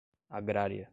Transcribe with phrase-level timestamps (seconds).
[0.31, 0.89] agrária